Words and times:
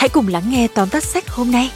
hãy 0.00 0.08
cùng 0.08 0.28
lắng 0.28 0.42
nghe 0.46 0.68
tóm 0.74 0.88
tắt 0.88 1.02
sách 1.02 1.28
hôm 1.28 1.50
nay. 1.50 1.70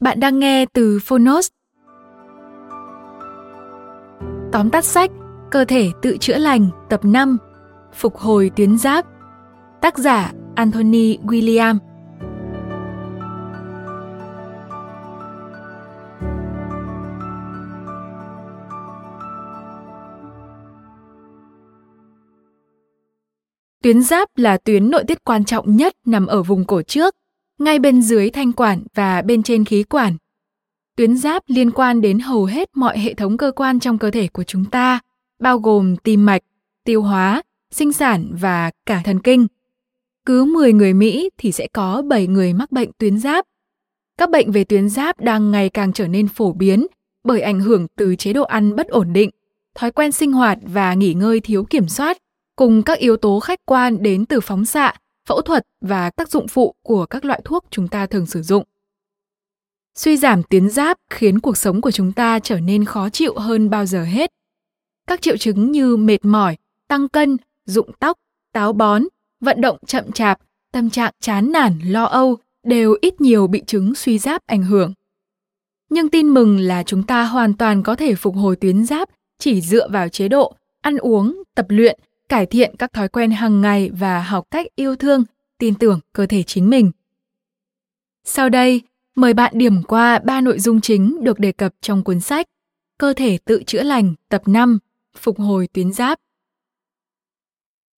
Bạn 0.00 0.20
đang 0.20 0.38
nghe 0.38 0.66
từ 0.66 0.98
Phonos. 1.04 1.48
Tóm 4.52 4.70
tắt 4.70 4.84
sách, 4.84 5.10
Cơ 5.50 5.64
thể 5.64 5.90
tự 6.02 6.16
chữa 6.20 6.36
lành, 6.36 6.70
tập 6.88 7.00
5 7.04 7.38
Phục 7.94 8.16
hồi 8.16 8.50
tuyến 8.56 8.78
giáp 8.78 9.06
Tác 9.80 9.98
giả, 9.98 10.32
Anthony 10.54 11.16
William 11.16 11.89
Tuyến 23.82 24.02
giáp 24.02 24.28
là 24.36 24.56
tuyến 24.56 24.90
nội 24.90 25.04
tiết 25.04 25.24
quan 25.24 25.44
trọng 25.44 25.76
nhất 25.76 25.96
nằm 26.06 26.26
ở 26.26 26.42
vùng 26.42 26.64
cổ 26.64 26.82
trước, 26.82 27.14
ngay 27.58 27.78
bên 27.78 28.02
dưới 28.02 28.30
thanh 28.30 28.52
quản 28.52 28.82
và 28.94 29.22
bên 29.22 29.42
trên 29.42 29.64
khí 29.64 29.82
quản. 29.82 30.16
Tuyến 30.96 31.16
giáp 31.16 31.42
liên 31.46 31.70
quan 31.70 32.00
đến 32.00 32.18
hầu 32.18 32.44
hết 32.44 32.76
mọi 32.76 32.98
hệ 32.98 33.14
thống 33.14 33.36
cơ 33.36 33.52
quan 33.56 33.80
trong 33.80 33.98
cơ 33.98 34.10
thể 34.10 34.28
của 34.28 34.44
chúng 34.44 34.64
ta, 34.64 35.00
bao 35.38 35.58
gồm 35.58 35.96
tim 35.96 36.26
mạch, 36.26 36.42
tiêu 36.84 37.02
hóa, 37.02 37.42
sinh 37.70 37.92
sản 37.92 38.36
và 38.40 38.70
cả 38.86 39.00
thần 39.04 39.20
kinh. 39.20 39.46
Cứ 40.26 40.44
10 40.44 40.72
người 40.72 40.94
Mỹ 40.94 41.30
thì 41.38 41.52
sẽ 41.52 41.66
có 41.72 42.02
7 42.02 42.26
người 42.26 42.52
mắc 42.52 42.72
bệnh 42.72 42.90
tuyến 42.98 43.18
giáp. 43.18 43.46
Các 44.18 44.30
bệnh 44.30 44.52
về 44.52 44.64
tuyến 44.64 44.88
giáp 44.88 45.20
đang 45.20 45.50
ngày 45.50 45.68
càng 45.68 45.92
trở 45.92 46.08
nên 46.08 46.28
phổ 46.28 46.52
biến 46.52 46.86
bởi 47.24 47.40
ảnh 47.40 47.60
hưởng 47.60 47.86
từ 47.96 48.16
chế 48.16 48.32
độ 48.32 48.42
ăn 48.42 48.76
bất 48.76 48.88
ổn 48.88 49.12
định, 49.12 49.30
thói 49.74 49.90
quen 49.90 50.12
sinh 50.12 50.32
hoạt 50.32 50.58
và 50.62 50.94
nghỉ 50.94 51.14
ngơi 51.14 51.40
thiếu 51.40 51.64
kiểm 51.64 51.88
soát, 51.88 52.18
cùng 52.60 52.82
các 52.82 52.98
yếu 52.98 53.16
tố 53.16 53.40
khách 53.40 53.58
quan 53.66 54.02
đến 54.02 54.26
từ 54.26 54.40
phóng 54.40 54.64
xạ, 54.64 54.94
phẫu 55.28 55.42
thuật 55.42 55.66
và 55.80 56.10
tác 56.10 56.30
dụng 56.30 56.48
phụ 56.48 56.74
của 56.82 57.06
các 57.06 57.24
loại 57.24 57.40
thuốc 57.44 57.64
chúng 57.70 57.88
ta 57.88 58.06
thường 58.06 58.26
sử 58.26 58.42
dụng. 58.42 58.64
Suy 59.94 60.16
giảm 60.16 60.42
tuyến 60.42 60.70
giáp 60.70 60.98
khiến 61.10 61.38
cuộc 61.38 61.56
sống 61.56 61.80
của 61.80 61.90
chúng 61.90 62.12
ta 62.12 62.38
trở 62.38 62.60
nên 62.60 62.84
khó 62.84 63.08
chịu 63.08 63.34
hơn 63.38 63.70
bao 63.70 63.86
giờ 63.86 64.04
hết. 64.04 64.30
Các 65.06 65.22
triệu 65.22 65.36
chứng 65.36 65.72
như 65.72 65.96
mệt 65.96 66.24
mỏi, 66.24 66.56
tăng 66.88 67.08
cân, 67.08 67.36
rụng 67.66 67.90
tóc, 67.98 68.18
táo 68.52 68.72
bón, 68.72 69.02
vận 69.40 69.60
động 69.60 69.78
chậm 69.86 70.12
chạp, 70.12 70.38
tâm 70.72 70.90
trạng 70.90 71.12
chán 71.20 71.52
nản, 71.52 71.78
lo 71.84 72.04
âu 72.04 72.36
đều 72.62 72.96
ít 73.00 73.20
nhiều 73.20 73.46
bị 73.46 73.62
chứng 73.66 73.94
suy 73.94 74.18
giáp 74.18 74.42
ảnh 74.46 74.62
hưởng. 74.62 74.92
Nhưng 75.90 76.08
tin 76.08 76.28
mừng 76.28 76.58
là 76.58 76.82
chúng 76.82 77.02
ta 77.02 77.24
hoàn 77.24 77.54
toàn 77.54 77.82
có 77.82 77.96
thể 77.96 78.14
phục 78.14 78.34
hồi 78.36 78.56
tuyến 78.56 78.84
giáp 78.84 79.08
chỉ 79.38 79.60
dựa 79.60 79.88
vào 79.88 80.08
chế 80.08 80.28
độ, 80.28 80.54
ăn 80.80 80.96
uống, 80.96 81.42
tập 81.54 81.66
luyện, 81.68 82.00
cải 82.30 82.46
thiện 82.46 82.76
các 82.78 82.92
thói 82.92 83.08
quen 83.08 83.30
hàng 83.30 83.60
ngày 83.60 83.90
và 83.90 84.22
học 84.22 84.46
cách 84.50 84.66
yêu 84.76 84.96
thương, 84.96 85.24
tin 85.58 85.74
tưởng 85.74 86.00
cơ 86.12 86.26
thể 86.26 86.42
chính 86.42 86.70
mình. 86.70 86.90
Sau 88.24 88.48
đây, 88.48 88.82
mời 89.14 89.34
bạn 89.34 89.52
điểm 89.56 89.82
qua 89.82 90.18
ba 90.18 90.40
nội 90.40 90.58
dung 90.58 90.80
chính 90.80 91.24
được 91.24 91.38
đề 91.38 91.52
cập 91.52 91.74
trong 91.80 92.04
cuốn 92.04 92.20
sách 92.20 92.46
Cơ 92.98 93.12
thể 93.12 93.38
tự 93.44 93.62
chữa 93.66 93.82
lành 93.82 94.14
tập 94.28 94.42
5 94.46 94.78
Phục 95.16 95.38
hồi 95.38 95.68
tuyến 95.72 95.92
giáp. 95.92 96.18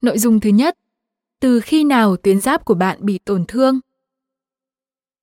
Nội 0.01 0.19
dung 0.19 0.41
thứ 0.41 0.51
nhất, 0.51 0.79
từ 1.41 1.61
khi 1.61 1.85
nào 1.85 2.17
tuyến 2.17 2.41
giáp 2.41 2.65
của 2.65 2.75
bạn 2.75 2.99
bị 3.01 3.19
tổn 3.19 3.45
thương? 3.49 3.81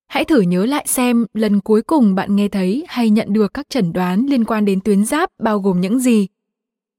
Hãy 0.08 0.26
thử 0.26 0.42
nhớ 0.42 0.66
lại 0.66 0.86
xem 0.88 1.26
lần 1.34 1.60
cuối 1.60 1.82
cùng 1.82 2.16
bạn 2.16 2.36
nghe 2.36 2.48
thấy 2.48 2.86
hay 2.88 3.10
nhận 3.10 3.34
được 3.34 3.54
các 3.54 3.70
chẩn 3.70 3.94
đoán 3.94 4.26
liên 4.30 4.46
quan 4.46 4.66
đến 4.66 4.80
tuyến 4.82 5.06
giáp 5.06 5.30
bao 5.40 5.60
gồm 5.60 5.82
những 5.82 6.00
gì. 6.00 6.28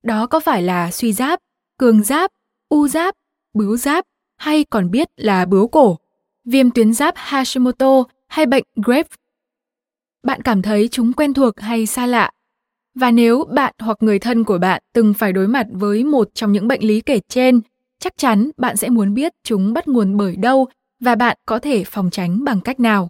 Đó 0.03 0.27
có 0.27 0.41
phải 0.41 0.63
là 0.63 0.91
suy 0.91 1.13
giáp, 1.13 1.41
cường 1.81 2.03
giáp, 2.03 2.31
u 2.69 2.89
giáp, 2.89 3.15
bướu 3.55 3.77
giáp 3.77 4.05
hay 4.37 4.65
còn 4.65 4.91
biết 4.91 5.09
là 5.17 5.45
bướu 5.45 5.69
cổ, 5.69 5.99
viêm 6.45 6.71
tuyến 6.71 6.93
giáp 6.93 7.15
Hashimoto 7.17 8.05
hay 8.29 8.47
bệnh 8.47 8.65
Graves. 8.77 9.13
Bạn 10.23 10.43
cảm 10.43 10.63
thấy 10.63 10.89
chúng 10.89 11.13
quen 11.13 11.35
thuộc 11.35 11.61
hay 11.61 11.87
xa 11.87 12.07
lạ? 12.07 12.31
Và 12.95 13.11
nếu 13.11 13.45
bạn 13.45 13.75
hoặc 13.79 13.97
người 14.01 14.19
thân 14.19 14.45
của 14.45 14.59
bạn 14.59 14.83
từng 14.93 15.15
phải 15.15 15.33
đối 15.33 15.49
mặt 15.49 15.67
với 15.71 16.05
một 16.05 16.31
trong 16.35 16.53
những 16.53 16.69
bệnh 16.69 16.85
lý 16.85 17.01
kể 17.01 17.21
trên, 17.29 17.61
chắc 17.99 18.17
chắn 18.17 18.51
bạn 18.57 18.77
sẽ 18.77 18.89
muốn 18.89 19.15
biết 19.15 19.33
chúng 19.45 19.73
bắt 19.73 19.89
nguồn 19.89 20.17
bởi 20.17 20.37
đâu 20.37 20.69
và 21.01 21.15
bạn 21.15 21.37
có 21.47 21.59
thể 21.59 21.85
phòng 21.85 22.11
tránh 22.11 22.45
bằng 22.45 22.61
cách 22.61 22.81
nào. 22.81 23.09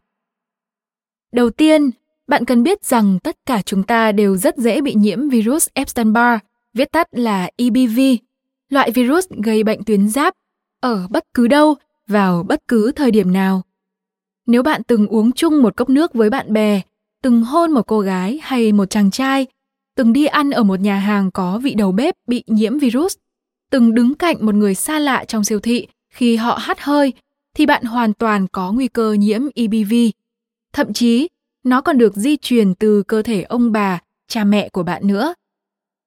Đầu 1.32 1.50
tiên, 1.50 1.90
bạn 2.26 2.44
cần 2.44 2.62
biết 2.62 2.84
rằng 2.84 3.18
tất 3.22 3.36
cả 3.46 3.62
chúng 3.62 3.82
ta 3.82 4.12
đều 4.12 4.36
rất 4.36 4.56
dễ 4.56 4.80
bị 4.80 4.94
nhiễm 4.94 5.28
virus 5.28 5.68
Epstein-Barr, 5.74 6.38
viết 6.74 6.92
tắt 6.92 7.08
là 7.12 7.50
EBV, 7.56 8.00
loại 8.70 8.90
virus 8.90 9.28
gây 9.28 9.64
bệnh 9.64 9.84
tuyến 9.84 10.08
giáp, 10.08 10.34
ở 10.80 11.06
bất 11.10 11.24
cứ 11.34 11.48
đâu, 11.48 11.74
vào 12.06 12.42
bất 12.42 12.68
cứ 12.68 12.92
thời 12.92 13.10
điểm 13.10 13.32
nào. 13.32 13.62
Nếu 14.46 14.62
bạn 14.62 14.82
từng 14.82 15.06
uống 15.06 15.32
chung 15.32 15.62
một 15.62 15.76
cốc 15.76 15.88
nước 15.88 16.14
với 16.14 16.30
bạn 16.30 16.52
bè, 16.52 16.80
từng 17.22 17.42
hôn 17.42 17.72
một 17.72 17.86
cô 17.86 18.00
gái 18.00 18.38
hay 18.42 18.72
một 18.72 18.90
chàng 18.90 19.10
trai, 19.10 19.46
từng 19.96 20.12
đi 20.12 20.26
ăn 20.26 20.50
ở 20.50 20.62
một 20.62 20.80
nhà 20.80 20.96
hàng 20.96 21.30
có 21.30 21.58
vị 21.58 21.74
đầu 21.74 21.92
bếp 21.92 22.14
bị 22.26 22.44
nhiễm 22.46 22.78
virus, 22.78 23.16
từng 23.70 23.94
đứng 23.94 24.14
cạnh 24.14 24.46
một 24.46 24.54
người 24.54 24.74
xa 24.74 24.98
lạ 24.98 25.24
trong 25.24 25.44
siêu 25.44 25.60
thị 25.60 25.86
khi 26.10 26.36
họ 26.36 26.58
hắt 26.60 26.80
hơi, 26.80 27.12
thì 27.54 27.66
bạn 27.66 27.84
hoàn 27.84 28.14
toàn 28.14 28.46
có 28.52 28.72
nguy 28.72 28.88
cơ 28.88 29.12
nhiễm 29.12 29.42
EBV. 29.54 29.94
Thậm 30.72 30.92
chí, 30.92 31.28
nó 31.64 31.80
còn 31.80 31.98
được 31.98 32.16
di 32.16 32.36
truyền 32.36 32.74
từ 32.74 33.02
cơ 33.02 33.22
thể 33.22 33.42
ông 33.42 33.72
bà, 33.72 34.00
cha 34.28 34.44
mẹ 34.44 34.68
của 34.68 34.82
bạn 34.82 35.06
nữa. 35.06 35.34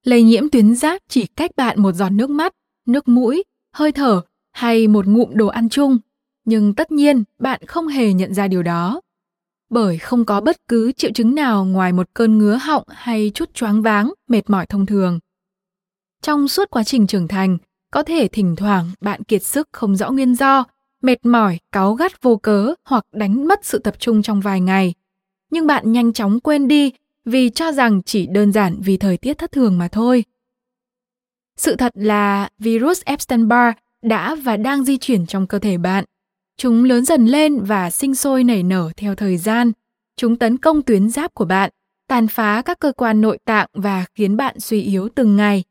Lây 0.03 0.24
nhiễm 0.24 0.50
tuyến 0.50 0.75
giáp 0.75 1.02
chỉ 1.09 1.25
cách 1.25 1.52
bạn 1.56 1.81
một 1.81 1.91
giọt 1.91 2.09
nước 2.09 2.30
mắt, 2.30 2.53
nước 2.86 3.08
mũi, 3.08 3.44
hơi 3.75 3.91
thở 3.91 4.22
hay 4.52 4.88
một 4.88 5.06
ngụm 5.08 5.30
đồ 5.34 5.47
ăn 5.47 5.69
chung, 5.69 5.97
nhưng 6.46 6.75
tất 6.75 6.91
nhiên 6.91 7.24
bạn 7.40 7.62
không 7.68 7.88
hề 7.88 8.13
nhận 8.13 8.34
ra 8.34 8.47
điều 8.47 8.63
đó. 8.63 9.02
Bởi 9.69 9.97
không 9.97 10.25
có 10.25 10.42
bất 10.42 10.68
cứ 10.68 10.92
triệu 10.92 11.12
chứng 11.12 11.36
nào 11.36 11.66
ngoài 11.66 11.94
một 11.94 12.09
cơn 12.13 12.38
ngứa 12.38 12.56
họng 12.62 12.84
hay 12.88 13.31
chút 13.34 13.53
choáng 13.53 13.81
váng, 13.81 14.13
mệt 14.28 14.50
mỏi 14.50 14.66
thông 14.66 14.86
thường. 14.86 15.19
Trong 16.22 16.47
suốt 16.47 16.69
quá 16.69 16.84
trình 16.84 17.07
trưởng 17.07 17.28
thành, 17.28 17.57
có 17.92 18.04
thể 18.04 18.28
thỉnh 18.28 18.56
thoảng 18.56 18.92
bạn 19.01 19.24
kiệt 19.24 19.44
sức 19.44 19.69
không 19.72 19.95
rõ 19.95 20.12
nguyên 20.12 20.36
do, 20.36 20.63
mệt 21.01 21.25
mỏi, 21.25 21.60
cáu 21.72 21.94
gắt 21.94 22.22
vô 22.22 22.38
cớ 22.38 22.74
hoặc 22.86 23.06
đánh 23.12 23.48
mất 23.48 23.66
sự 23.66 23.80
tập 23.80 23.95
trung 24.00 24.22
trong 24.22 24.42
vài 24.42 24.62
ngày. 24.62 24.94
Nhưng 25.51 25.68
bạn 25.68 25.92
nhanh 25.92 26.13
chóng 26.13 26.39
quên 26.39 26.68
đi 26.68 26.92
vì 27.25 27.50
cho 27.50 27.72
rằng 27.72 28.02
chỉ 28.06 28.25
đơn 28.25 28.52
giản 28.52 28.81
vì 28.81 28.98
thời 28.98 29.18
tiết 29.18 29.38
thất 29.38 29.52
thường 29.52 29.78
mà 29.78 29.88
thôi. 29.88 30.24
Sự 31.58 31.75
thật 31.75 31.92
là 31.96 32.50
virus 32.60 33.02
Epstein-Barr 33.04 33.74
đã 34.02 34.36
và 34.36 34.58
đang 34.58 34.84
di 34.84 34.98
chuyển 34.98 35.25
trong 35.25 35.48
cơ 35.48 35.60
thể 35.60 35.78
bạn. 35.78 36.06
Chúng 36.58 36.84
lớn 36.84 37.06
dần 37.06 37.25
lên 37.25 37.60
và 37.64 37.90
sinh 37.90 38.16
sôi 38.16 38.44
nảy 38.44 38.64
nở 38.64 38.92
theo 38.98 39.16
thời 39.16 39.38
gian. 39.38 39.72
Chúng 40.18 40.38
tấn 40.38 40.58
công 40.58 40.81
tuyến 40.81 41.10
giáp 41.10 41.34
của 41.34 41.46
bạn, 41.46 41.70
tàn 42.08 42.28
phá 42.28 42.62
các 42.62 42.80
cơ 42.80 42.92
quan 42.92 43.22
nội 43.22 43.38
tạng 43.46 43.68
và 43.74 44.06
khiến 44.16 44.38
bạn 44.38 44.60
suy 44.60 44.81
yếu 44.81 45.10
từng 45.16 45.36
ngày. 45.36 45.64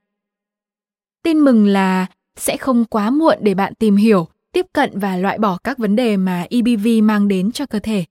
Tin 1.22 1.38
mừng 1.38 1.66
là 1.66 2.06
sẽ 2.36 2.56
không 2.56 2.84
quá 2.84 3.10
muộn 3.10 3.38
để 3.40 3.54
bạn 3.54 3.74
tìm 3.74 3.96
hiểu, 3.96 4.28
tiếp 4.52 4.66
cận 4.72 4.98
và 4.98 5.16
loại 5.16 5.38
bỏ 5.38 5.58
các 5.64 5.78
vấn 5.78 5.96
đề 5.96 6.16
mà 6.16 6.46
EBV 6.50 6.86
mang 7.02 7.28
đến 7.28 7.52
cho 7.52 7.66
cơ 7.66 7.78
thể. 7.78 8.04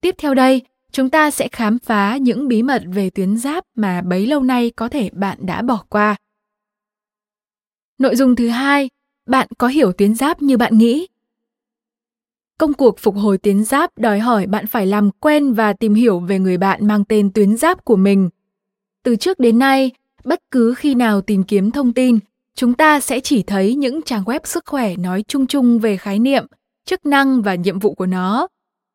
Tiếp 0.00 0.14
theo 0.18 0.34
đây, 0.34 0.62
chúng 0.94 1.10
ta 1.10 1.30
sẽ 1.30 1.48
khám 1.52 1.78
phá 1.78 2.16
những 2.16 2.48
bí 2.48 2.62
mật 2.62 2.82
về 2.86 3.10
tuyến 3.10 3.36
giáp 3.36 3.64
mà 3.76 4.02
bấy 4.02 4.26
lâu 4.26 4.42
nay 4.42 4.70
có 4.76 4.88
thể 4.88 5.10
bạn 5.12 5.38
đã 5.40 5.62
bỏ 5.62 5.84
qua 5.88 6.16
Nội 7.98 8.16
dung 8.16 8.36
thứ 8.36 8.48
hai, 8.48 8.90
bạn 9.26 9.48
có 9.58 9.68
hiểu 9.68 9.92
tuyến 9.92 10.14
giáp 10.14 10.42
như 10.42 10.56
bạn 10.56 10.78
nghĩ? 10.78 11.06
Công 12.58 12.72
cuộc 12.72 12.98
phục 12.98 13.14
hồi 13.16 13.38
tuyến 13.38 13.64
giáp 13.64 13.98
đòi 13.98 14.18
hỏi 14.18 14.46
bạn 14.46 14.66
phải 14.66 14.86
làm 14.86 15.10
quen 15.10 15.52
và 15.52 15.72
tìm 15.72 15.94
hiểu 15.94 16.18
về 16.18 16.38
người 16.38 16.58
bạn 16.58 16.86
mang 16.86 17.04
tên 17.04 17.32
tuyến 17.32 17.56
giáp 17.56 17.84
của 17.84 17.96
mình. 17.96 18.30
Từ 19.02 19.16
trước 19.16 19.38
đến 19.38 19.58
nay, 19.58 19.90
bất 20.24 20.40
cứ 20.50 20.74
khi 20.74 20.94
nào 20.94 21.20
tìm 21.20 21.42
kiếm 21.42 21.70
thông 21.70 21.92
tin, 21.92 22.18
chúng 22.54 22.74
ta 22.74 23.00
sẽ 23.00 23.20
chỉ 23.20 23.42
thấy 23.42 23.74
những 23.74 24.02
trang 24.02 24.22
web 24.22 24.40
sức 24.44 24.64
khỏe 24.66 24.96
nói 24.96 25.24
chung 25.28 25.46
chung 25.46 25.78
về 25.78 25.96
khái 25.96 26.18
niệm, 26.18 26.46
chức 26.84 27.06
năng 27.06 27.42
và 27.42 27.54
nhiệm 27.54 27.78
vụ 27.78 27.94
của 27.94 28.06
nó. 28.06 28.48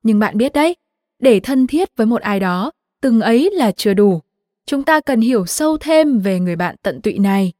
Nhưng 0.03 0.19
bạn 0.19 0.37
biết 0.37 0.53
đấy, 0.53 0.75
để 1.19 1.39
thân 1.39 1.67
thiết 1.67 1.89
với 1.95 2.07
một 2.07 2.21
ai 2.21 2.39
đó, 2.39 2.71
từng 3.01 3.21
ấy 3.21 3.49
là 3.53 3.71
chưa 3.71 3.93
đủ. 3.93 4.21
Chúng 4.65 4.83
ta 4.83 4.99
cần 4.99 5.21
hiểu 5.21 5.45
sâu 5.45 5.77
thêm 5.77 6.19
về 6.19 6.39
người 6.39 6.55
bạn 6.55 6.75
tận 6.81 7.01
tụy 7.01 7.19
này. 7.19 7.53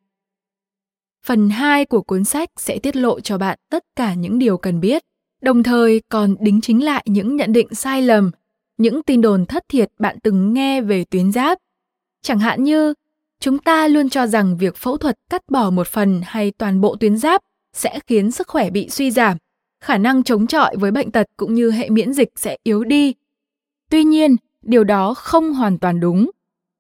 Phần 1.26 1.50
2 1.50 1.86
của 1.86 2.02
cuốn 2.02 2.24
sách 2.24 2.50
sẽ 2.58 2.80
tiết 2.80 2.96
lộ 2.96 3.20
cho 3.20 3.38
bạn 3.38 3.60
tất 3.70 3.84
cả 3.96 4.14
những 4.14 4.40
điều 4.40 4.58
cần 4.58 4.80
biết, 4.80 5.04
đồng 5.42 5.64
thời 5.64 6.02
còn 6.10 6.36
đính 6.40 6.62
chính 6.62 6.84
lại 6.84 7.04
những 7.08 7.36
nhận 7.36 7.54
định 7.54 7.76
sai 7.76 8.02
lầm, 8.02 8.32
những 8.78 9.04
tin 9.04 9.22
đồn 9.22 9.46
thất 9.46 9.64
thiệt 9.70 9.92
bạn 10.00 10.18
từng 10.24 10.54
nghe 10.54 10.82
về 10.82 11.04
tuyến 11.04 11.32
giáp. 11.32 11.58
Chẳng 12.22 12.40
hạn 12.40 12.64
như, 12.64 12.94
chúng 13.40 13.58
ta 13.58 13.88
luôn 13.88 14.10
cho 14.10 14.28
rằng 14.28 14.58
việc 14.58 14.76
phẫu 14.76 14.98
thuật 14.98 15.16
cắt 15.30 15.42
bỏ 15.50 15.70
một 15.70 15.88
phần 15.88 16.22
hay 16.26 16.52
toàn 16.52 16.82
bộ 16.82 16.96
tuyến 16.96 17.18
giáp 17.18 17.42
sẽ 17.74 18.00
khiến 18.08 18.32
sức 18.32 18.48
khỏe 18.48 18.70
bị 18.70 18.90
suy 18.90 19.12
giảm, 19.12 19.38
khả 19.84 19.98
năng 19.98 20.24
chống 20.24 20.48
chọi 20.48 20.76
với 20.78 20.92
bệnh 20.92 21.12
tật 21.12 21.28
cũng 21.38 21.54
như 21.54 21.72
hệ 21.72 21.90
miễn 21.90 22.14
dịch 22.14 22.30
sẽ 22.36 22.58
yếu 22.64 22.84
đi. 22.84 23.14
Tuy 23.90 24.04
nhiên, 24.04 24.36
điều 24.62 24.84
đó 24.84 25.14
không 25.14 25.54
hoàn 25.54 25.78
toàn 25.78 26.00
đúng. 26.00 26.30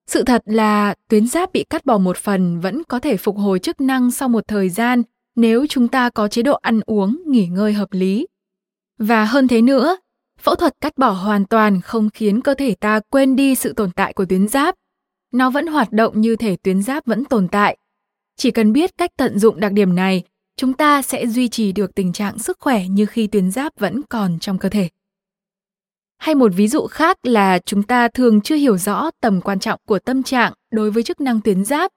Sự 0.07 0.23
thật 0.23 0.43
là 0.45 0.95
tuyến 1.07 1.27
giáp 1.27 1.53
bị 1.53 1.63
cắt 1.63 1.85
bỏ 1.85 1.97
một 1.97 2.17
phần 2.17 2.59
vẫn 2.59 2.83
có 2.83 2.99
thể 2.99 3.17
phục 3.17 3.37
hồi 3.37 3.59
chức 3.59 3.81
năng 3.81 4.11
sau 4.11 4.29
một 4.29 4.47
thời 4.47 4.69
gian 4.69 5.03
nếu 5.35 5.65
chúng 5.69 5.87
ta 5.87 6.09
có 6.09 6.27
chế 6.27 6.41
độ 6.41 6.53
ăn 6.53 6.81
uống, 6.85 7.21
nghỉ 7.27 7.47
ngơi 7.47 7.73
hợp 7.73 7.93
lý. 7.93 8.27
Và 8.97 9.25
hơn 9.25 9.47
thế 9.47 9.61
nữa, 9.61 9.97
phẫu 10.39 10.55
thuật 10.55 10.73
cắt 10.81 10.97
bỏ 10.97 11.09
hoàn 11.09 11.45
toàn 11.45 11.81
không 11.81 12.09
khiến 12.09 12.41
cơ 12.41 12.53
thể 12.53 12.75
ta 12.79 12.99
quên 13.09 13.35
đi 13.35 13.55
sự 13.55 13.73
tồn 13.73 13.91
tại 13.91 14.13
của 14.13 14.25
tuyến 14.25 14.47
giáp. 14.47 14.75
Nó 15.33 15.49
vẫn 15.49 15.67
hoạt 15.67 15.91
động 15.91 16.21
như 16.21 16.35
thể 16.35 16.55
tuyến 16.55 16.81
giáp 16.81 17.05
vẫn 17.05 17.25
tồn 17.25 17.47
tại. 17.47 17.77
Chỉ 18.37 18.51
cần 18.51 18.73
biết 18.73 18.97
cách 18.97 19.11
tận 19.17 19.39
dụng 19.39 19.59
đặc 19.59 19.71
điểm 19.71 19.95
này, 19.95 20.23
chúng 20.57 20.73
ta 20.73 21.01
sẽ 21.01 21.27
duy 21.27 21.47
trì 21.47 21.71
được 21.71 21.95
tình 21.95 22.13
trạng 22.13 22.39
sức 22.39 22.57
khỏe 22.59 22.87
như 22.87 23.05
khi 23.05 23.27
tuyến 23.27 23.51
giáp 23.51 23.79
vẫn 23.79 24.01
còn 24.09 24.39
trong 24.39 24.57
cơ 24.57 24.69
thể. 24.69 24.89
Hay 26.19 26.35
một 26.35 26.51
ví 26.55 26.67
dụ 26.67 26.87
khác 26.87 27.17
là 27.23 27.59
chúng 27.59 27.83
ta 27.83 28.07
thường 28.07 28.41
chưa 28.41 28.55
hiểu 28.55 28.77
rõ 28.77 29.09
tầm 29.21 29.41
quan 29.41 29.59
trọng 29.59 29.79
của 29.87 29.99
tâm 29.99 30.23
trạng 30.23 30.53
đối 30.71 30.91
với 30.91 31.03
chức 31.03 31.21
năng 31.21 31.41
tuyến 31.41 31.65
giáp. 31.65 31.91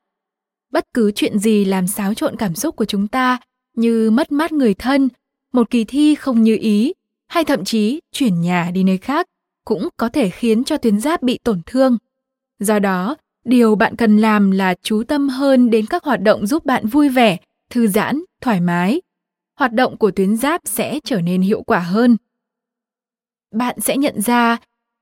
Bất 0.71 0.85
cứ 0.95 1.13
chuyện 1.15 1.39
gì 1.39 1.65
làm 1.65 1.87
xáo 1.87 2.15
trộn 2.15 2.37
cảm 2.37 2.55
xúc 2.55 2.77
của 2.77 2.85
chúng 2.85 3.09
ta 3.09 3.39
như 3.77 4.11
mất 4.11 4.33
mát 4.33 4.53
người 4.53 4.75
thân, 4.75 5.09
một 5.53 5.71
kỳ 5.71 5.85
thi 5.85 6.15
không 6.15 6.43
như 6.43 6.57
ý 6.61 6.93
hay 7.29 7.45
thậm 7.45 7.65
chí 7.65 8.01
chuyển 8.13 8.41
nhà 8.41 8.71
đi 8.75 8.85
nơi 8.85 8.99
khác 8.99 9.27
cũng 9.65 9.89
có 9.97 10.09
thể 10.09 10.31
khiến 10.31 10.65
cho 10.65 10.77
tuyến 10.77 11.01
giáp 11.01 11.23
bị 11.23 11.39
tổn 11.45 11.61
thương. 11.67 11.99
Do 12.59 12.79
đó, 12.79 13.17
điều 13.45 13.75
bạn 13.75 13.97
cần 13.97 14.19
làm 14.19 14.51
là 14.51 14.75
chú 14.83 15.03
tâm 15.03 15.29
hơn 15.29 15.71
đến 15.71 15.87
các 15.87 16.05
hoạt 16.05 16.21
động 16.21 16.47
giúp 16.47 16.65
bạn 16.65 16.87
vui 16.87 17.09
vẻ, 17.09 17.37
thư 17.71 17.87
giãn, 17.87 18.23
thoải 18.41 18.61
mái. 18.61 19.03
Hoạt 19.59 19.73
động 19.73 19.97
của 19.97 20.11
tuyến 20.11 20.37
giáp 20.37 20.61
sẽ 20.65 21.01
trở 21.05 21.21
nên 21.21 21.41
hiệu 21.41 21.63
quả 21.63 21.79
hơn 21.79 22.17
bạn 23.53 23.81
sẽ 23.81 23.97
nhận 23.97 24.21
ra, 24.21 24.57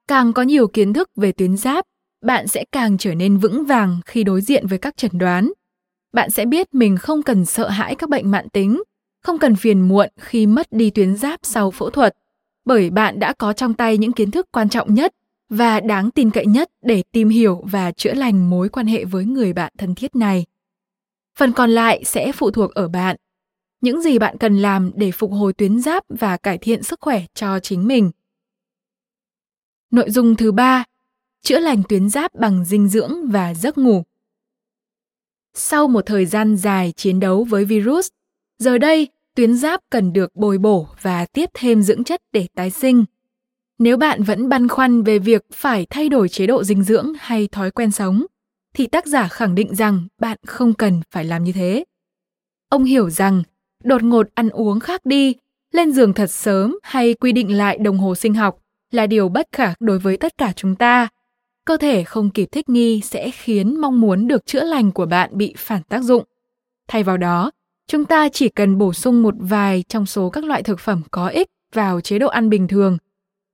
càng 0.08 0.32
có 0.32 0.42
nhiều 0.42 0.68
kiến 0.68 0.92
thức 0.92 1.10
về 1.16 1.32
tuyến 1.32 1.56
giáp, 1.56 1.84
bạn 2.24 2.48
sẽ 2.48 2.64
càng 2.72 2.98
trở 2.98 3.14
nên 3.14 3.36
vững 3.36 3.64
vàng 3.64 4.00
khi 4.06 4.24
đối 4.24 4.40
diện 4.40 4.66
với 4.66 4.78
các 4.78 4.96
chẩn 4.96 5.10
đoán. 5.18 5.52
Bạn 6.12 6.30
sẽ 6.30 6.44
biết 6.44 6.74
mình 6.74 6.96
không 6.96 7.22
cần 7.22 7.44
sợ 7.44 7.68
hãi 7.68 7.94
các 7.94 8.08
bệnh 8.08 8.30
mãn 8.30 8.48
tính, 8.48 8.82
không 9.22 9.38
cần 9.38 9.56
phiền 9.56 9.80
muộn 9.80 10.08
khi 10.20 10.46
mất 10.46 10.66
đi 10.72 10.90
tuyến 10.90 11.16
giáp 11.16 11.40
sau 11.42 11.70
phẫu 11.70 11.90
thuật, 11.90 12.16
bởi 12.64 12.90
bạn 12.90 13.18
đã 13.18 13.32
có 13.32 13.52
trong 13.52 13.74
tay 13.74 13.98
những 13.98 14.12
kiến 14.12 14.30
thức 14.30 14.46
quan 14.52 14.68
trọng 14.68 14.94
nhất 14.94 15.14
và 15.48 15.80
đáng 15.80 16.10
tin 16.10 16.30
cậy 16.30 16.46
nhất 16.46 16.70
để 16.82 17.02
tìm 17.12 17.28
hiểu 17.28 17.62
và 17.70 17.92
chữa 17.92 18.14
lành 18.14 18.50
mối 18.50 18.68
quan 18.68 18.86
hệ 18.86 19.04
với 19.04 19.24
người 19.24 19.52
bạn 19.52 19.72
thân 19.78 19.94
thiết 19.94 20.16
này. 20.16 20.44
Phần 21.38 21.52
còn 21.52 21.70
lại 21.70 22.04
sẽ 22.04 22.32
phụ 22.32 22.50
thuộc 22.50 22.74
ở 22.74 22.88
bạn. 22.88 23.16
Những 23.80 24.02
gì 24.02 24.18
bạn 24.18 24.38
cần 24.38 24.58
làm 24.58 24.90
để 24.94 25.10
phục 25.10 25.32
hồi 25.32 25.52
tuyến 25.52 25.80
giáp 25.80 26.04
và 26.08 26.36
cải 26.36 26.58
thiện 26.58 26.82
sức 26.82 27.00
khỏe 27.00 27.22
cho 27.34 27.60
chính 27.60 27.86
mình. 27.86 28.10
Nội 29.90 30.10
dung 30.10 30.36
thứ 30.36 30.52
ba, 30.52 30.84
chữa 31.42 31.58
lành 31.58 31.82
tuyến 31.88 32.08
giáp 32.08 32.34
bằng 32.34 32.64
dinh 32.64 32.88
dưỡng 32.88 33.12
và 33.30 33.54
giấc 33.54 33.78
ngủ. 33.78 34.02
Sau 35.54 35.88
một 35.88 36.06
thời 36.06 36.26
gian 36.26 36.56
dài 36.56 36.92
chiến 36.96 37.20
đấu 37.20 37.44
với 37.44 37.64
virus, 37.64 38.08
giờ 38.58 38.78
đây 38.78 39.08
tuyến 39.34 39.56
giáp 39.56 39.80
cần 39.90 40.12
được 40.12 40.36
bồi 40.36 40.58
bổ 40.58 40.88
và 41.02 41.26
tiếp 41.26 41.50
thêm 41.54 41.82
dưỡng 41.82 42.04
chất 42.04 42.20
để 42.32 42.46
tái 42.54 42.70
sinh. 42.70 43.04
Nếu 43.78 43.96
bạn 43.96 44.22
vẫn 44.22 44.48
băn 44.48 44.68
khoăn 44.68 45.02
về 45.02 45.18
việc 45.18 45.44
phải 45.52 45.86
thay 45.90 46.08
đổi 46.08 46.28
chế 46.28 46.46
độ 46.46 46.64
dinh 46.64 46.82
dưỡng 46.82 47.12
hay 47.18 47.48
thói 47.48 47.70
quen 47.70 47.90
sống, 47.90 48.26
thì 48.74 48.86
tác 48.86 49.06
giả 49.06 49.28
khẳng 49.28 49.54
định 49.54 49.74
rằng 49.74 50.06
bạn 50.20 50.38
không 50.46 50.74
cần 50.74 51.00
phải 51.10 51.24
làm 51.24 51.44
như 51.44 51.52
thế. 51.52 51.84
Ông 52.68 52.84
hiểu 52.84 53.10
rằng 53.10 53.42
đột 53.84 54.02
ngột 54.02 54.26
ăn 54.34 54.48
uống 54.48 54.80
khác 54.80 55.06
đi, 55.06 55.34
lên 55.72 55.92
giường 55.92 56.14
thật 56.14 56.30
sớm 56.30 56.78
hay 56.82 57.14
quy 57.14 57.32
định 57.32 57.56
lại 57.56 57.78
đồng 57.78 57.98
hồ 57.98 58.14
sinh 58.14 58.34
học 58.34 58.60
là 58.90 59.06
điều 59.06 59.28
bất 59.28 59.48
khả 59.52 59.74
đối 59.80 59.98
với 59.98 60.16
tất 60.16 60.38
cả 60.38 60.52
chúng 60.56 60.76
ta. 60.76 61.08
Cơ 61.64 61.76
thể 61.76 62.04
không 62.04 62.30
kịp 62.30 62.48
thích 62.52 62.68
nghi 62.68 63.00
sẽ 63.00 63.30
khiến 63.30 63.80
mong 63.80 64.00
muốn 64.00 64.28
được 64.28 64.46
chữa 64.46 64.64
lành 64.64 64.92
của 64.92 65.06
bạn 65.06 65.30
bị 65.32 65.54
phản 65.56 65.82
tác 65.82 66.02
dụng. 66.02 66.24
Thay 66.88 67.02
vào 67.02 67.16
đó 67.16 67.50
chúng 67.86 68.04
ta 68.04 68.28
chỉ 68.28 68.48
cần 68.48 68.78
bổ 68.78 68.92
sung 68.92 69.22
một 69.22 69.34
vài 69.38 69.84
trong 69.88 70.06
số 70.06 70.30
các 70.30 70.44
loại 70.44 70.62
thực 70.62 70.80
phẩm 70.80 71.02
có 71.10 71.28
ích 71.28 71.48
vào 71.74 72.00
chế 72.00 72.18
độ 72.18 72.28
ăn 72.28 72.50
bình 72.50 72.68
thường. 72.68 72.98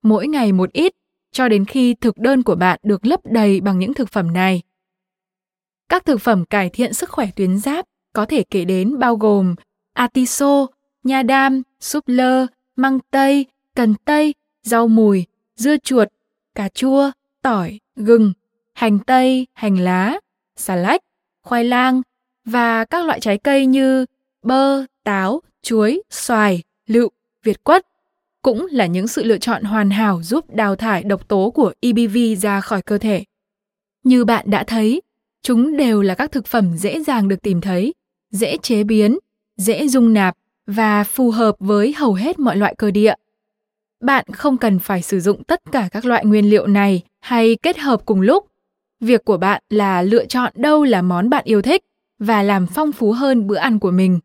Mỗi 0.03 0.29
ngày 0.29 0.53
một 0.53 0.73
ít 0.73 0.93
cho 1.33 1.49
đến 1.49 1.65
khi 1.65 1.94
thực 1.94 2.19
đơn 2.19 2.43
của 2.43 2.55
bạn 2.55 2.81
được 2.83 3.06
lấp 3.06 3.21
đầy 3.25 3.61
bằng 3.61 3.79
những 3.79 3.94
thực 3.94 4.12
phẩm 4.12 4.33
này. 4.33 4.62
Các 5.88 6.05
thực 6.05 6.21
phẩm 6.21 6.44
cải 6.44 6.71
thiện 6.71 6.94
sức 6.94 7.11
khỏe 7.11 7.29
tuyến 7.37 7.59
giáp 7.59 7.87
có 8.12 8.27
thể 8.27 8.44
kể 8.50 8.65
đến 8.65 8.99
bao 8.99 9.17
gồm 9.17 9.55
atiso, 9.93 10.67
nha 11.03 11.23
đam, 11.23 11.62
súp 11.81 12.05
lơ, 12.06 12.47
măng 12.77 12.99
tây, 13.11 13.47
cần 13.75 13.94
tây, 14.05 14.35
rau 14.67 14.89
mùi, 14.89 15.25
dưa 15.57 15.77
chuột, 15.77 16.09
cà 16.55 16.69
chua, 16.69 17.11
tỏi, 17.43 17.81
gừng, 17.97 18.33
hành 18.75 18.99
tây, 18.99 19.47
hành 19.55 19.79
lá, 19.79 20.21
xà 20.57 20.77
lách, 20.77 21.01
khoai 21.43 21.65
lang 21.65 22.03
và 22.45 22.85
các 22.85 23.05
loại 23.05 23.21
trái 23.21 23.39
cây 23.39 23.67
như 23.67 24.07
bơ, 24.43 24.85
táo, 25.05 25.43
chuối, 25.62 26.02
xoài, 26.11 26.62
lựu, 26.87 27.11
việt 27.43 27.64
quất 27.64 27.87
cũng 28.43 28.67
là 28.71 28.87
những 28.87 29.09
sự 29.09 29.25
lựa 29.25 29.38
chọn 29.38 29.62
hoàn 29.62 29.90
hảo 29.90 30.23
giúp 30.23 30.55
đào 30.55 30.76
thải 30.76 31.02
độc 31.02 31.29
tố 31.29 31.50
của 31.50 31.73
EBV 31.81 32.17
ra 32.40 32.61
khỏi 32.61 32.83
cơ 32.83 32.99
thể. 32.99 33.25
Như 34.05 34.25
bạn 34.25 34.50
đã 34.50 34.64
thấy, 34.64 35.02
chúng 35.43 35.76
đều 35.76 36.02
là 36.02 36.14
các 36.14 36.33
thực 36.33 36.47
phẩm 36.47 36.76
dễ 36.76 37.02
dàng 37.02 37.29
được 37.29 37.43
tìm 37.43 37.61
thấy, 37.61 37.95
dễ 38.31 38.57
chế 38.57 38.85
biến, 38.85 39.19
dễ 39.57 39.88
dung 39.88 40.12
nạp 40.12 40.37
và 40.67 41.05
phù 41.05 41.31
hợp 41.31 41.57
với 41.59 41.93
hầu 41.93 42.14
hết 42.14 42.38
mọi 42.38 42.57
loại 42.57 42.75
cơ 42.79 42.90
địa. 42.90 43.14
Bạn 44.00 44.25
không 44.33 44.57
cần 44.57 44.79
phải 44.79 45.03
sử 45.03 45.21
dụng 45.21 45.45
tất 45.45 45.62
cả 45.73 45.88
các 45.93 46.05
loại 46.05 46.25
nguyên 46.25 46.50
liệu 46.50 46.67
này 46.67 47.03
hay 47.21 47.57
kết 47.62 47.79
hợp 47.79 48.07
cùng 48.07 48.21
lúc. 48.21 48.47
Việc 49.00 49.25
của 49.25 49.37
bạn 49.37 49.62
là 49.71 50.03
lựa 50.03 50.26
chọn 50.26 50.53
đâu 50.57 50.85
là 50.85 51.03
món 51.03 51.31
bạn 51.31 51.45
yêu 51.45 51.62
thích 51.62 51.85
và 52.19 52.43
làm 52.43 52.67
phong 52.67 52.93
phú 52.93 53.12
hơn 53.12 53.47
bữa 53.47 53.57
ăn 53.57 53.79
của 53.79 53.91
mình. 53.91 54.21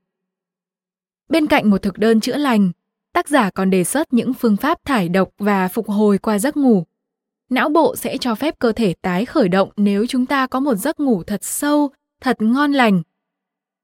Bên 1.29 1.47
cạnh 1.47 1.69
một 1.69 1.81
thực 1.81 1.97
đơn 1.97 2.19
chữa 2.19 2.37
lành, 2.37 2.71
tác 3.13 3.27
giả 3.27 3.49
còn 3.49 3.69
đề 3.69 3.83
xuất 3.83 4.13
những 4.13 4.33
phương 4.33 4.57
pháp 4.57 4.85
thải 4.85 5.09
độc 5.09 5.29
và 5.37 5.67
phục 5.67 5.89
hồi 5.89 6.17
qua 6.17 6.39
giấc 6.39 6.57
ngủ. 6.57 6.83
Não 7.49 7.69
bộ 7.69 7.95
sẽ 7.95 8.17
cho 8.17 8.35
phép 8.35 8.59
cơ 8.59 8.71
thể 8.71 8.93
tái 9.01 9.25
khởi 9.25 9.49
động 9.49 9.69
nếu 9.77 10.05
chúng 10.05 10.25
ta 10.25 10.47
có 10.47 10.59
một 10.59 10.75
giấc 10.75 10.99
ngủ 10.99 11.23
thật 11.23 11.43
sâu, 11.43 11.89
thật 12.21 12.37
ngon 12.39 12.71
lành. 12.71 13.01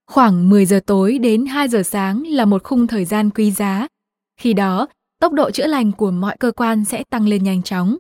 Khoảng 0.08 0.50
10 0.50 0.65
giờ 0.65 0.79
tối 0.86 1.17
đến 1.17 1.46
2 1.46 1.67
giờ 1.67 1.84
sáng 1.84 2.24
là 2.27 2.46
một 2.46 2.63
khung 2.63 2.88
thời 2.88 3.06
gian 3.06 3.29
quý 3.29 3.51
giá. 3.51 3.88
Khi 4.38 4.53
đó, 4.53 4.88
tốc 5.19 5.33
độ 5.33 5.51
chữa 5.51 5.67
lành 5.67 5.91
của 5.91 6.12
mọi 6.12 6.38
cơ 6.39 6.51
quan 6.51 6.86
sẽ 6.86 7.03
tăng 7.09 7.27
lên 7.27 7.43
nhanh 7.43 7.63
chóng. 7.63 7.97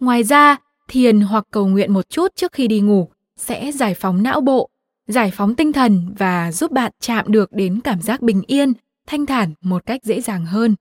Ngoài 0.00 0.22
ra, 0.22 0.56
thiền 0.88 1.20
hoặc 1.20 1.44
cầu 1.50 1.66
nguyện 1.66 1.92
một 1.92 2.08
chút 2.08 2.28
trước 2.36 2.52
khi 2.52 2.68
đi 2.68 2.80
ngủ 2.80 3.08
sẽ 3.36 3.72
giải 3.72 3.94
phóng 3.94 4.22
não 4.22 4.40
bộ, 4.40 4.68
giải 5.06 5.30
phóng 5.34 5.54
tinh 5.54 5.72
thần 5.72 6.14
và 6.18 6.52
giúp 6.52 6.70
bạn 6.70 6.92
chạm 7.00 7.32
được 7.32 7.52
đến 7.52 7.80
cảm 7.84 8.02
giác 8.02 8.22
bình 8.22 8.42
yên, 8.46 8.72
thanh 9.06 9.26
thản 9.26 9.54
một 9.60 9.86
cách 9.86 10.04
dễ 10.04 10.20
dàng 10.20 10.46
hơn. 10.46 10.74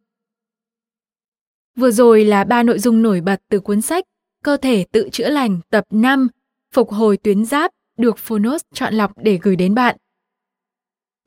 Vừa 1.76 1.92
rồi 1.92 2.26
là 2.26 2.44
ba 2.44 2.64
nội 2.64 2.80
dung 2.80 3.02
nổi 3.02 3.22
bật 3.22 3.42
từ 3.50 3.60
cuốn 3.60 3.82
sách 3.82 4.06
Cơ 4.44 4.58
thể 4.58 4.86
tự 4.92 5.10
chữa 5.12 5.30
lành 5.30 5.60
tập 5.70 5.84
5 5.92 6.28
Phục 6.74 6.92
hồi 6.92 7.18
tuyến 7.18 7.46
giáp 7.46 7.72
được 7.98 8.18
Phonos 8.18 8.62
chọn 8.74 8.94
lọc 8.94 9.12
để 9.18 9.40
gửi 9.42 9.56
đến 9.56 9.76
bạn. 9.76 9.98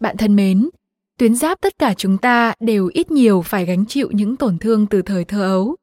Bạn 0.00 0.16
thân 0.16 0.37
mến, 0.37 0.71
Tuyến 1.21 1.35
giáp 1.35 1.61
tất 1.61 1.79
cả 1.79 1.95
chúng 1.95 2.19
ta 2.19 2.55
đều 2.61 2.91
ít 2.95 3.11
nhiều 3.11 3.43
phải 3.43 3.65
gánh 3.67 3.87
chịu 3.87 4.11
những 4.11 4.37
tổn 4.37 4.59
thương 4.59 4.87
từ 4.87 5.03
thời 5.03 5.25
thơ 5.25 5.43
ấu. 5.43 5.77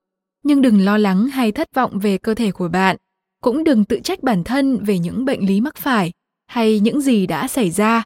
Nhưng 0.44 0.62
đừng 0.62 0.86
lo 0.86 0.98
lắng 0.98 1.27
hay 1.27 1.51
thất 1.51 1.67
vọng 1.75 2.00
về 2.00 2.17
cơ 2.17 2.34
thể 2.34 2.51
của 2.51 2.67
bạn, 2.67 2.98
cũng 3.41 3.63
đừng 3.63 3.86
tự 3.86 4.00
trách 4.03 4.24
bản 4.24 4.44
thân 4.44 4.84
về 4.84 5.00
những 5.00 5.25
bệnh 5.25 5.46
lý 5.46 5.62
mắc 5.62 5.77
phải 5.77 6.12
hay 6.48 6.79
những 6.79 7.01
gì 7.01 7.27
đã 7.27 7.48
xảy 7.48 7.72
ra. 7.72 8.03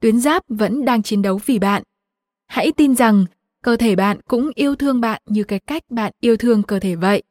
tuyến 0.00 0.20
giáp 0.20 0.42
vẫn 0.48 0.84
đang 0.84 1.02
chiến 1.02 1.22
đấu 1.22 1.40
vì 1.46 1.58
bạn. 1.58 1.82
Hãy 2.46 2.72
tin 2.72 2.94
rằng 2.94 3.24
cơ 3.62 3.76
thể 3.76 3.96
bạn 3.96 4.18
cũng 4.28 4.50
yêu 4.54 4.74
thương 4.74 5.00
bạn 5.00 5.22
như 5.26 5.44
cái 5.44 5.58
cách 5.58 5.82
bạn 5.90 6.12
yêu 6.20 6.36
thương 6.36 6.62
cơ 6.62 6.78
thể 6.78 6.96
vậy. 6.96 7.22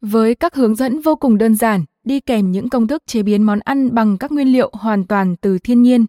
Với 0.00 0.34
các 0.34 0.54
hướng 0.54 0.74
dẫn 0.74 1.00
vô 1.00 1.16
cùng 1.16 1.38
đơn 1.38 1.54
giản, 1.56 1.84
đi 2.04 2.20
kèm 2.20 2.52
những 2.52 2.68
công 2.68 2.86
thức 2.86 3.02
chế 3.06 3.22
biến 3.22 3.42
món 3.42 3.58
ăn 3.60 3.94
bằng 3.94 4.18
các 4.18 4.32
nguyên 4.32 4.52
liệu 4.52 4.70
hoàn 4.72 5.06
toàn 5.06 5.36
từ 5.36 5.58
thiên 5.58 5.82
nhiên, 5.82 6.06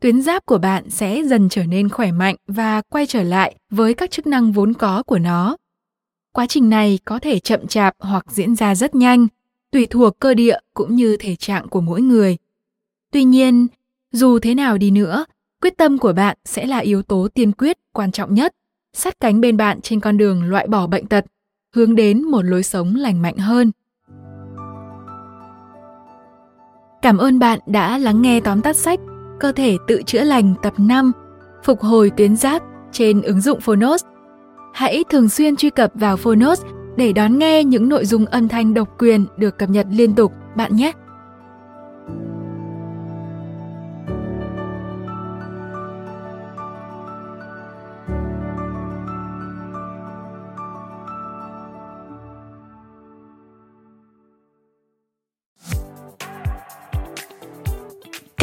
tuyến 0.00 0.22
giáp 0.22 0.46
của 0.46 0.58
bạn 0.58 0.90
sẽ 0.90 1.22
dần 1.24 1.48
trở 1.48 1.64
nên 1.64 1.88
khỏe 1.88 2.12
mạnh 2.12 2.36
và 2.46 2.82
quay 2.82 3.06
trở 3.06 3.22
lại 3.22 3.54
với 3.70 3.94
các 3.94 4.10
chức 4.10 4.26
năng 4.26 4.52
vốn 4.52 4.74
có 4.74 5.02
của 5.02 5.18
nó. 5.18 5.56
Quá 6.32 6.46
trình 6.46 6.70
này 6.70 6.98
có 7.04 7.18
thể 7.18 7.38
chậm 7.38 7.66
chạp 7.66 7.94
hoặc 7.98 8.24
diễn 8.28 8.56
ra 8.56 8.74
rất 8.74 8.94
nhanh, 8.94 9.26
tùy 9.70 9.86
thuộc 9.86 10.18
cơ 10.18 10.34
địa 10.34 10.58
cũng 10.74 10.94
như 10.94 11.16
thể 11.16 11.36
trạng 11.36 11.68
của 11.68 11.80
mỗi 11.80 12.00
người. 12.02 12.36
Tuy 13.12 13.24
nhiên, 13.24 13.66
dù 14.12 14.38
thế 14.38 14.54
nào 14.54 14.78
đi 14.78 14.90
nữa, 14.90 15.24
quyết 15.62 15.76
tâm 15.76 15.98
của 15.98 16.12
bạn 16.12 16.36
sẽ 16.44 16.66
là 16.66 16.78
yếu 16.78 17.02
tố 17.02 17.28
tiên 17.34 17.52
quyết 17.52 17.78
quan 17.92 18.12
trọng 18.12 18.34
nhất, 18.34 18.54
sát 18.92 19.20
cánh 19.20 19.40
bên 19.40 19.56
bạn 19.56 19.80
trên 19.80 20.00
con 20.00 20.18
đường 20.18 20.44
loại 20.44 20.66
bỏ 20.66 20.86
bệnh 20.86 21.06
tật, 21.06 21.24
hướng 21.74 21.94
đến 21.94 22.22
một 22.22 22.42
lối 22.42 22.62
sống 22.62 22.94
lành 22.94 23.22
mạnh 23.22 23.36
hơn. 23.36 23.70
Cảm 27.02 27.18
ơn 27.18 27.38
bạn 27.38 27.58
đã 27.66 27.98
lắng 27.98 28.22
nghe 28.22 28.40
tóm 28.40 28.62
tắt 28.62 28.76
sách 28.76 29.00
Cơ 29.40 29.52
thể 29.52 29.76
tự 29.86 30.02
chữa 30.06 30.24
lành 30.24 30.54
tập 30.62 30.74
5 30.78 31.12
Phục 31.64 31.80
hồi 31.80 32.10
tuyến 32.16 32.36
giáp 32.36 32.62
trên 32.92 33.22
ứng 33.22 33.40
dụng 33.40 33.60
Phonos. 33.60 34.04
Hãy 34.74 35.04
thường 35.10 35.28
xuyên 35.28 35.56
truy 35.56 35.70
cập 35.70 35.90
vào 35.94 36.16
Phonos 36.16 36.62
để 36.96 37.12
đón 37.12 37.38
nghe 37.38 37.64
những 37.64 37.88
nội 37.88 38.04
dung 38.04 38.26
âm 38.26 38.48
thanh 38.48 38.74
độc 38.74 38.88
quyền 38.98 39.26
được 39.36 39.58
cập 39.58 39.70
nhật 39.70 39.86
liên 39.90 40.14
tục, 40.14 40.32
bạn 40.56 40.76
nhé. 40.76 40.92